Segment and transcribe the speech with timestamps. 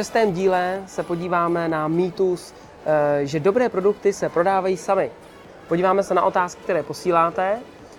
[0.00, 2.54] šestém díle se podíváme na mýtus,
[2.86, 5.10] eh, že dobré produkty se prodávají sami.
[5.68, 7.58] Podíváme se na otázky, které posíláte.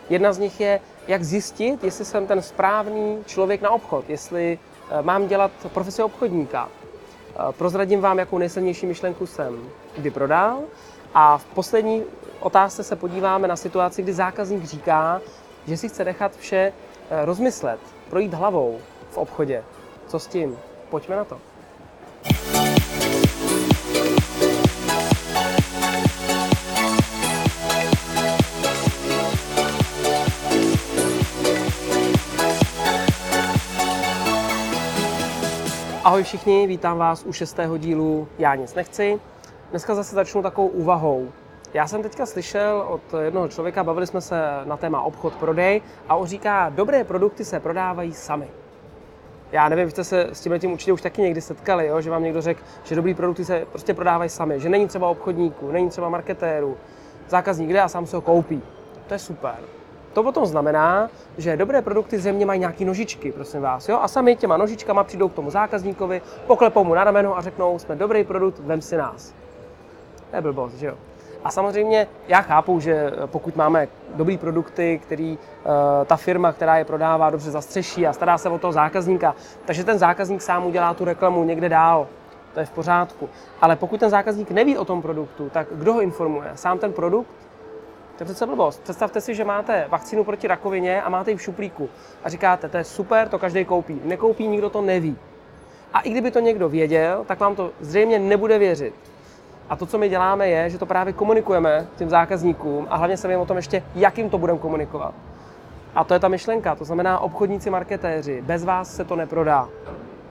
[0.10, 4.60] Jedna z nich je, jak zjistit, jestli jsem ten správný člověk na obchod, jestli
[4.90, 6.70] eh, mám dělat profesi obchodníka.
[6.70, 10.60] Eh, prozradím vám, jakou nejsilnější myšlenku jsem kdy prodal.
[11.13, 12.04] A v poslední
[12.40, 15.22] otázce se podíváme na situaci, kdy zákazník říká,
[15.68, 16.73] že si chce nechat vše
[17.26, 19.63] rozmyslet, projít hlavou v obchodě.
[20.08, 20.58] Co s tím?
[20.90, 21.51] Pojďme na to.
[36.04, 39.20] Ahoj všichni, vítám vás u šestého dílu Já nic nechci.
[39.70, 41.32] Dneska zase začnu takovou úvahou.
[41.74, 46.16] Já jsem teďka slyšel od jednoho člověka, bavili jsme se na téma obchod, prodej a
[46.16, 48.48] on říká, dobré produkty se prodávají sami.
[49.52, 52.02] Já nevím, jste se s tím tím určitě už taky někdy setkali, jo?
[52.02, 55.71] že vám někdo řekl, že dobrý produkty se prostě prodávají sami, že není třeba obchodníků,
[55.71, 56.77] není třeba marketéru,
[57.30, 58.62] zákazník jde a sám se ho koupí.
[59.07, 59.55] To je super.
[60.13, 63.99] To potom znamená, že dobré produkty země mají nějaké nožičky, prosím vás, jo?
[64.02, 67.95] a sami těma nožičkama přijdou k tomu zákazníkovi, poklepou mu na rameno a řeknou, jsme
[67.95, 69.33] dobrý produkt, vem si nás.
[70.29, 70.97] To je blbost, že jo?
[71.44, 75.72] A samozřejmě já chápu, že pokud máme dobrý produkty, který uh,
[76.06, 79.97] ta firma, která je prodává, dobře zastřeší a stará se o toho zákazníka, takže ten
[79.97, 82.08] zákazník sám udělá tu reklamu někde dál.
[82.53, 83.30] To je v pořádku.
[83.62, 86.52] Ale pokud ten zákazník neví o tom produktu, tak kdo ho informuje?
[86.56, 87.30] Sám ten produkt?
[88.17, 88.84] To je přece blbost.
[88.84, 91.89] Představte si, že máte vakcínu proti rakovině a máte ji v šuplíku.
[92.23, 94.02] A říkáte, to je super, to každý koupí.
[94.03, 95.17] Nekoupí, nikdo to neví.
[95.94, 98.94] A i kdyby to někdo věděl, tak vám to zřejmě nebude věřit.
[99.72, 103.27] A to, co my děláme, je, že to právě komunikujeme těm zákazníkům a hlavně se
[103.27, 105.13] vím o tom ještě, jak jim to budeme komunikovat.
[105.95, 109.69] A to je ta myšlenka, to znamená obchodníci, marketéři, bez vás se to neprodá.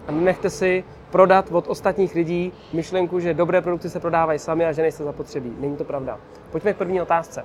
[0.08, 4.72] A nechte si prodat od ostatních lidí myšlenku, že dobré produkty se prodávají sami a
[4.72, 5.56] že nejste zapotřebí.
[5.60, 6.18] Není to pravda.
[6.50, 7.44] Pojďme k první otázce.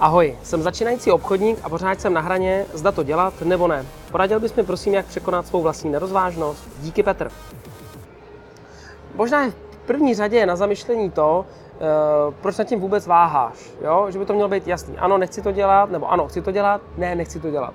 [0.00, 3.86] Ahoj, jsem začínající obchodník a pořád jsem na hraně, zda to dělat nebo ne.
[4.10, 6.68] Poradil bys mi prosím, jak překonat svou vlastní nerozvážnost?
[6.80, 7.30] Díky Petr.
[9.16, 9.52] Možná je
[9.86, 11.44] první řadě na zamyšlení to,
[12.26, 13.70] uh, proč nad tím vůbec váháš.
[13.80, 14.06] Jo?
[14.10, 14.98] Že by to mělo být jasný.
[14.98, 17.74] Ano, nechci to dělat, nebo ano, chci to dělat, ne, nechci to dělat.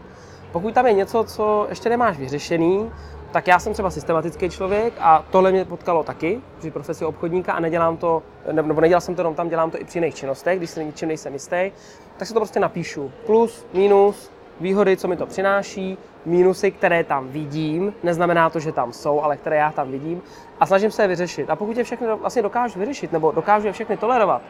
[0.52, 2.92] Pokud tam je něco, co ještě nemáš vyřešený,
[3.32, 7.60] tak já jsem třeba systematický člověk a tohle mě potkalo taky při profesi obchodníka a
[7.60, 10.70] nedělám to, nebo nedělal jsem to jenom tam, dělám to i při jiných činnostech, když
[10.70, 11.72] se ničím nejsem jistý,
[12.18, 13.12] tak si to prostě napíšu.
[13.26, 18.94] Plus, minus, výhody, co mi to přináší, mínusy, které tam vidím, neznamená to, že tam
[18.94, 20.22] jsou, ale které já tam vidím
[20.59, 21.50] a snažím se je vyřešit.
[21.50, 24.42] A pokud je všechny vlastně dokážu vyřešit, nebo dokážu je všechny tolerovat,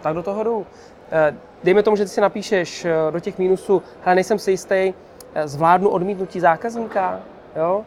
[0.00, 0.66] tak do toho jdu.
[1.12, 1.34] Eh,
[1.64, 4.94] dejme tomu, že ty si napíšeš eh, do těch mínusů, ale nejsem si jistý,
[5.34, 7.20] eh, zvládnu odmítnutí zákazníka,
[7.56, 7.84] jo?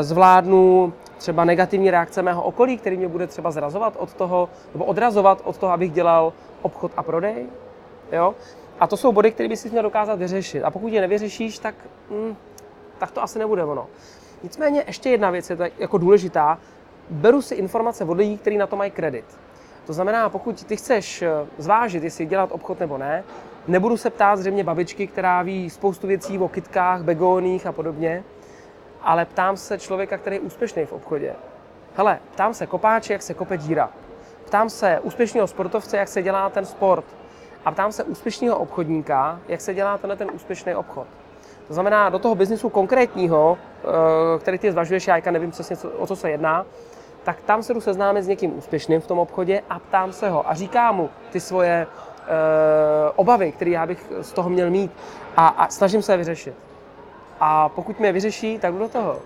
[0.00, 5.40] zvládnu třeba negativní reakce mého okolí, který mě bude třeba zrazovat od toho, nebo odrazovat
[5.44, 7.46] od toho, abych dělal obchod a prodej.
[8.12, 8.34] Jo?
[8.80, 10.62] A to jsou body, které bys měl dokázat vyřešit.
[10.62, 11.74] A pokud je nevyřešíš, tak,
[12.10, 12.36] hm,
[12.98, 13.86] tak to asi nebude ono.
[14.42, 16.58] Nicméně ještě jedna věc je to jako důležitá.
[17.10, 19.24] Beru si informace od lidí, kteří na to mají kredit.
[19.86, 23.24] To znamená, pokud ty chceš eh, zvážit, jestli dělat obchod nebo ne,
[23.68, 28.24] nebudu se ptát zřejmě babičky, která ví spoustu věcí o kytkách, begóních a podobně,
[29.02, 31.34] ale ptám se člověka, který je úspěšný v obchodě.
[31.96, 33.90] Hele, ptám se kopáče, jak se kope díra.
[34.44, 37.04] Ptám se úspěšného sportovce, jak se dělá ten sport
[37.64, 41.06] a ptám se úspěšného obchodníka, jak se dělá tenhle ten úspěšný obchod.
[41.68, 46.16] To znamená, do toho biznisu konkrétního, eh, který ty zvažuješ, já nevím přesně, o co
[46.16, 46.66] se jedná,
[47.24, 50.50] tak tam se jdu seznámit s někým úspěšným v tom obchodě a ptám se ho
[50.50, 52.32] a říká mu ty svoje uh,
[53.16, 54.92] obavy, které já bych z toho měl mít
[55.36, 56.54] a, a snažím se je vyřešit.
[57.40, 59.16] A pokud mě vyřeší, tak jdu do toho.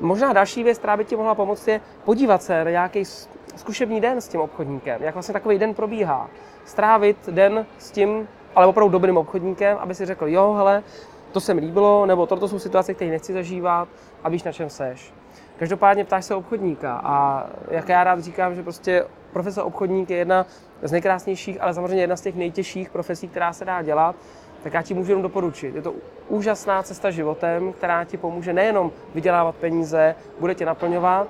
[0.00, 3.04] Možná další věc, která by ti mohla pomoct, je podívat se na nějaký
[3.56, 6.30] zkušební den s tím obchodníkem, jak vlastně takový den probíhá
[6.64, 10.82] strávit den s tím, ale opravdu dobrým obchodníkem, aby si řekl, jo, hele,
[11.32, 13.88] to se mi líbilo, nebo toto jsou situace, které nechci zažívat
[14.24, 15.12] a víš, na čem seš.
[15.58, 20.46] Každopádně ptáš se obchodníka a jak já rád říkám, že prostě profese obchodník je jedna
[20.82, 24.16] z nejkrásnějších, ale samozřejmě jedna z těch nejtěžších profesí, která se dá dělat,
[24.62, 25.74] tak já ti můžu jenom doporučit.
[25.74, 25.94] Je to
[26.28, 31.28] úžasná cesta životem, která ti pomůže nejenom vydělávat peníze, bude tě naplňovat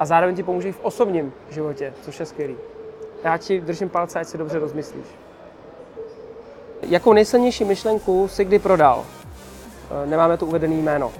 [0.00, 2.56] a zároveň ti pomůže i v osobním životě, což je skvělý.
[3.24, 5.06] Já ti držím palce, ať si dobře rozmyslíš.
[6.82, 9.04] Jakou nejsilnější myšlenku si kdy prodal?
[9.92, 11.12] E, nemáme tu uvedený jméno.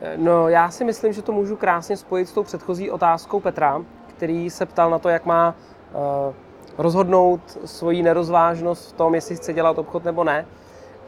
[0.00, 3.82] E, no, já si myslím, že to můžu krásně spojit s tou předchozí otázkou Petra,
[4.06, 6.34] který se ptal na to, jak má e,
[6.78, 10.46] rozhodnout svoji nerozvážnost v tom, jestli chce dělat obchod nebo ne.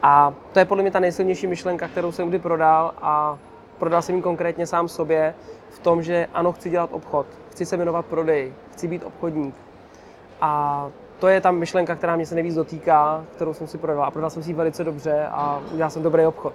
[0.03, 3.39] A to je podle mě ta nejsilnější myšlenka, kterou jsem kdy prodal a
[3.79, 5.35] prodal jsem ji konkrétně sám sobě
[5.71, 9.55] v tom, že ano, chci dělat obchod, chci se věnovat prodej, chci být obchodník.
[10.41, 14.05] A to je ta myšlenka, která mě se nejvíc dotýká, kterou jsem si prodal.
[14.05, 16.55] A prodal jsem si ji velice dobře a udělal jsem dobrý obchod.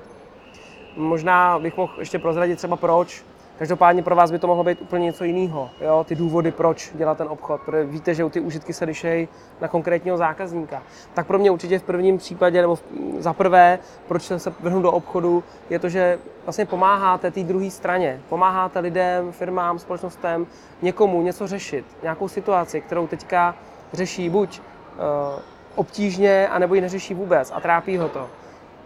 [0.98, 3.25] Možná bych mohl ještě prozradit třeba proč.
[3.57, 5.69] Každopádně pro vás by to mohlo být úplně něco jiného.
[5.81, 6.06] Jo?
[6.07, 7.62] Ty důvody, proč dělat ten obchod.
[7.62, 9.27] Protože víte, že ty užitky se lišejí
[9.62, 10.83] na konkrétního zákazníka.
[11.13, 12.80] Tak pro mě určitě v prvním případě, nebo
[13.19, 17.69] za prvé, proč jsem se vrhnu do obchodu, je to, že vlastně pomáháte té druhé
[17.69, 18.21] straně.
[18.30, 20.48] Pomáháte lidem, firmám, společnostem,
[20.81, 23.56] někomu něco řešit, nějakou situaci, kterou teďka
[23.93, 25.39] řeší buď uh,
[25.75, 28.29] obtížně, anebo ji neřeší vůbec a trápí ho to.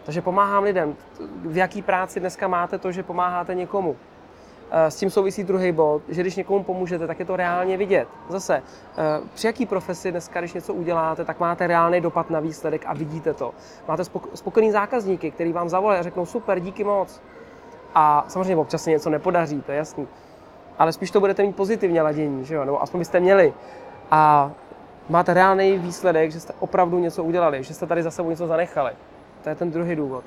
[0.06, 0.96] Takže pomáhám lidem.
[1.46, 3.96] V jaký práci dneska máte to, že pomáháte někomu?
[4.72, 8.08] Eh, s tím souvisí druhý bod, že když někomu pomůžete, tak je to reálně vidět.
[8.30, 12.84] Zase, eh, při jaký profesi dneska, když něco uděláte, tak máte reálný dopad na výsledek
[12.88, 13.54] a vidíte to.
[13.88, 17.22] Máte spokojený zákazníky, který vám zavolají a řeknou super, díky moc.
[17.96, 20.08] A samozřejmě občas se něco nepodaří, to je jasný.
[20.80, 22.66] Ale spíš to budete mít pozitivně ladění, že jo?
[22.66, 23.54] nebo aspoň byste měli.
[24.12, 24.52] A
[25.10, 28.92] máte reálný výsledek, že jste opravdu něco udělali, že jste tady za sebou něco zanechali.
[29.44, 30.24] To je ten druhý důvod.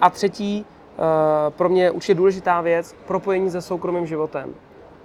[0.00, 0.66] A třetí,
[0.98, 4.54] Eh, pro mě určitě důležitá věc, propojení se soukromým životem.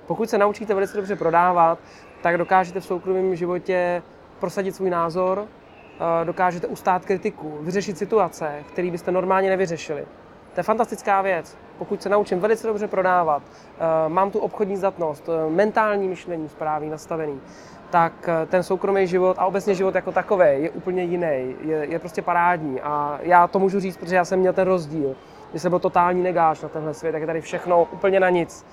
[0.07, 1.79] Pokud se naučíte velice dobře prodávat,
[2.21, 4.03] tak dokážete v soukromém životě
[4.39, 10.05] prosadit svůj názor, eh, dokážete ustát kritiku, vyřešit situace, které byste normálně nevyřešili.
[10.53, 11.57] To je fantastická věc.
[11.77, 17.41] Pokud se naučím velice dobře prodávat, eh, mám tu obchodní zdatnost, mentální myšlení správný, nastavený,
[17.89, 22.21] tak ten soukromý život a obecně život jako takový je úplně jiný, je, je prostě
[22.21, 22.81] parádní.
[22.81, 25.15] A já to můžu říct, protože já jsem měl ten rozdíl
[25.51, 28.65] kdy jsem byl totální negáč na tenhle svět, tak je tady všechno úplně na nic.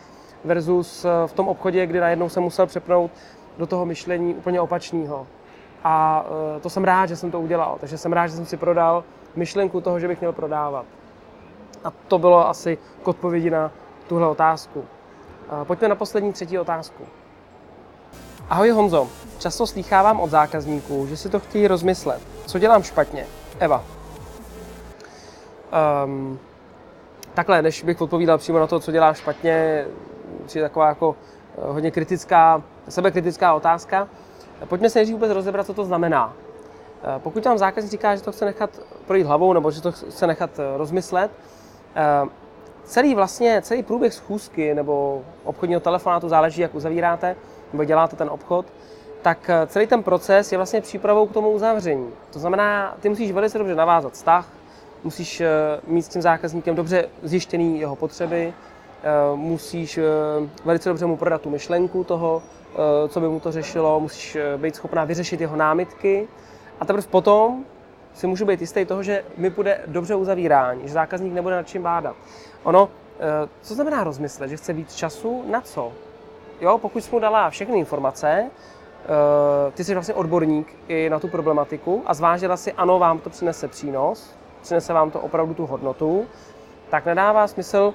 [0.45, 3.11] Versus eh, v tom obchodě, kdy najednou jsem musel přepnout
[3.59, 5.27] do toho myšlení úplně opačného.
[5.85, 6.27] A
[6.57, 7.77] eh, to jsem rád, že jsem to udělal.
[7.81, 9.05] Takže jsem rád, že jsem si prodal
[9.37, 10.87] myšlenku toho, že bych měl prodávat.
[11.85, 13.71] A to bylo asi k odpovědi na
[14.09, 14.85] tuhle otázku.
[15.65, 17.05] Pojďme na poslední třetí otázku.
[18.51, 19.09] Ahoj Honzo,
[19.39, 22.23] často slýchávám od zákazníků, že si to chtějí rozmyslet.
[22.47, 23.27] Co dělám špatně?
[23.59, 23.85] Eva.
[26.05, 26.39] Um,
[27.35, 29.85] takhle, než bych odpovídal přímo na to, co dělá špatně,
[30.55, 31.17] je taková jako
[31.59, 34.09] eh, hodně kritická, sebekritická otázka.
[34.69, 36.33] Pojďme se nejdřív vůbec rozebrat, co to znamená.
[37.03, 38.71] Eh, pokud vám zákazník říká, že to chce nechat
[39.07, 41.31] projít hlavou nebo že to chce nechat eh, rozmyslet,
[42.85, 47.37] celý vlastně, celý průběh schůzky nebo obchodního telefonátu záleží, jak uzavíráte
[47.73, 48.67] nebo děláte ten obchod,
[49.23, 52.11] tak celý ten proces je vlastně přípravou k tomu uzavření.
[52.33, 54.49] To znamená, ty musíš velice dobře navázat vztah,
[55.05, 55.49] musíš eh,
[55.87, 60.03] mít s tím zákazníkem dobře zjištěný jeho potřeby, eh, musíš eh,
[60.65, 62.43] velice dobře mu prodat tu myšlenku toho,
[63.09, 66.29] co by mu to řešilo, musíš být schopná vyřešit jeho námitky
[66.81, 67.65] a teprve potom
[68.15, 71.83] si můžu být jistý toho, že mi bude dobře uzavírání, že zákazník nebude nad čím
[71.83, 72.17] bádat.
[72.63, 72.89] Ono,
[73.61, 75.93] co znamená rozmyslet, že chce víc času na co?
[76.61, 78.51] Jo, pokud jsi mu dala všechny informace,
[79.75, 83.69] ty jsi vlastně odborník i na tu problematiku a zvážila si, ano, vám to přinese
[83.69, 86.27] přínos, přinese vám to opravdu tu hodnotu,
[86.91, 87.95] tak nedává smysl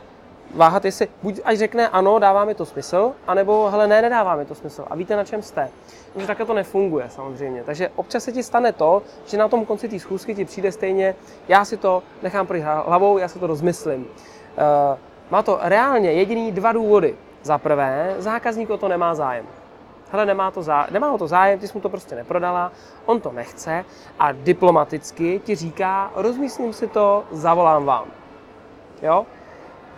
[0.56, 4.46] váhat, jestli buď až řekne ano, dává mi to smysl, anebo hele, ne, nedává mi
[4.46, 4.86] to smysl.
[4.90, 5.70] A víte, na čem jste.
[6.14, 7.64] Protože takhle to nefunguje samozřejmě.
[7.64, 11.16] Takže občas se ti stane to, že na tom konci té schůzky ti přijde stejně,
[11.48, 14.02] já si to nechám projít hlavou, já si to rozmyslím.
[14.02, 14.98] Uh,
[15.30, 17.16] má to reálně jediný dva důvody.
[17.44, 19.46] Za prvé, zákazník o to nemá zájem
[20.12, 22.72] hele, nemá, to zá, nemá o to zájem, ty jsi mu to prostě neprodala,
[23.06, 23.86] on to nechce
[24.20, 28.06] a diplomaticky ti říká, rozmyslím si to, zavolám vám.
[29.02, 29.26] Jo?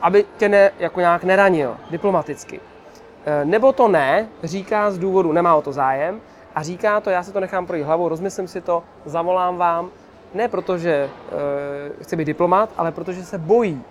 [0.01, 2.59] Aby tě ne, jako nějak neranil, diplomaticky.
[3.25, 6.21] E, nebo to ne, říká z důvodu, nemá o to zájem,
[6.55, 9.89] a říká to, já si to nechám projít hlavou, rozmyslím si to, zavolám vám,
[10.33, 13.83] ne protože e, chce být diplomat, ale protože se bojí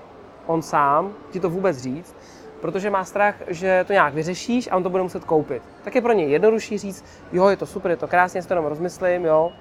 [0.47, 2.17] on sám ti to vůbec říct,
[2.63, 5.63] protože má strach, že to nějak vyřešíš a on to bude muset koupit.
[5.85, 8.55] Tak je pro něj jednodušší říct, jo, je to super, je to krásně, si to
[8.55, 9.53] jenom rozmyslím, jo,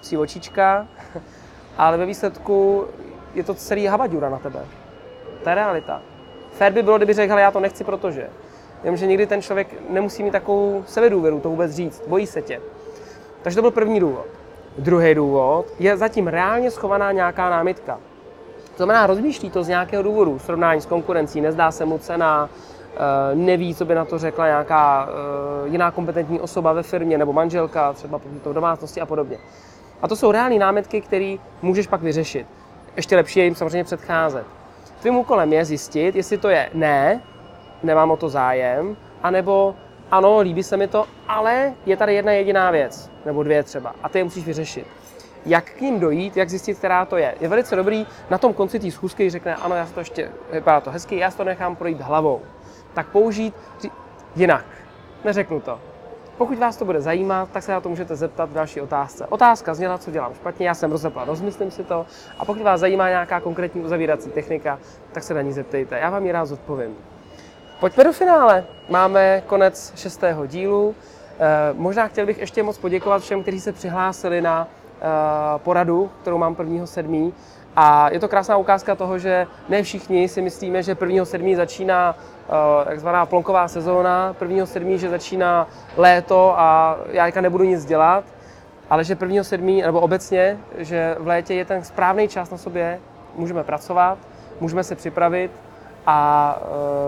[0.00, 0.88] psí očička,
[1.78, 2.86] ale ve výsledku
[3.34, 4.64] je to celý habaďura na tebe.
[5.42, 6.02] To je realita.
[6.52, 8.28] Fér by bylo, kdyby řekl, já to nechci, protože.
[8.84, 12.60] Jenomže někdy ten člověk nemusí mít takovou sebedůvěru to vůbec říct, bojí se tě.
[13.42, 14.26] Takže to byl první důvod.
[14.78, 18.00] Druhý důvod je zatím reálně schovaná nějaká námitka.
[18.72, 22.50] To znamená, rozmýšlí to z nějakého důvodu, srovnání s konkurencí, nezdá se mu cena,
[22.94, 27.32] eh, neví, co by na to řekla nějaká eh, jiná kompetentní osoba ve firmě nebo
[27.32, 29.38] manželka, třeba v domácnosti a podobně.
[30.02, 32.46] A to jsou reální námitky, které můžeš pak vyřešit.
[32.96, 34.46] Ještě lepší je jim samozřejmě předcházet.
[35.00, 37.20] Tvým úkolem je zjistit, jestli to je ne,
[37.82, 39.74] nemám o to zájem, anebo
[40.10, 44.08] ano, líbí se mi to, ale je tady jedna jediná věc, nebo dvě třeba, a
[44.08, 44.86] ty je musíš vyřešit.
[45.46, 47.34] Jak k ním dojít, jak zjistit, která to je.
[47.40, 50.90] Je velice dobrý na tom konci té schůzky, řekne, ano, já to ještě, vypadá to
[50.90, 52.40] hezky, já to nechám projít hlavou.
[52.94, 53.54] Tak použít
[54.36, 54.64] jinak.
[55.24, 55.80] Neřeknu to.
[56.36, 59.26] Pokud vás to bude zajímat, tak se na to můžete zeptat v další otázce.
[59.26, 62.06] Otázka zněla, co dělám špatně, já jsem rozepla, rozmyslím si to.
[62.38, 64.78] A pokud vás zajímá nějaká konkrétní uzavírací technika,
[65.12, 65.98] tak se na ní zeptejte.
[65.98, 66.96] Já vám ji rád zodpovím.
[67.80, 68.64] Pojďme do finále.
[68.88, 70.94] Máme konec šestého dílu.
[71.38, 74.68] E, možná chtěl bych ještě moc poděkovat všem, kteří se přihlásili na
[75.58, 77.32] poradu, kterou mám 1.7.
[77.76, 81.56] A je to krásná ukázka toho, že ne všichni si myslíme, že 1.7.
[81.56, 82.16] začíná
[82.48, 84.96] uh, takzvaná plonková sezóna, 1.7.
[84.96, 85.66] že začíná
[85.96, 88.24] léto a já nebudu nic dělat,
[88.90, 89.86] ale že 1.7.
[89.86, 93.00] nebo obecně, že v létě je ten správný čas na sobě,
[93.36, 94.18] můžeme pracovat,
[94.60, 95.50] můžeme se připravit
[96.06, 96.58] a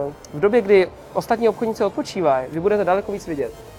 [0.07, 3.74] uh, v době, kdy ostatní obchodníci odpočívají, vy budete daleko víc vidět.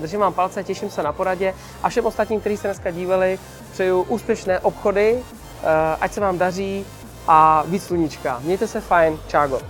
[0.00, 3.38] Držím vám palce, těším se na poradě a všem ostatním, kteří se dneska dívali,
[3.72, 5.22] přeju úspěšné obchody,
[5.62, 6.86] Eh, ať se vám daří
[7.28, 8.40] a víc sluníčka.
[8.44, 9.60] Mějte se fajn, čágo.